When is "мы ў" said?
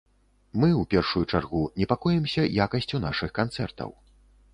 0.61-0.83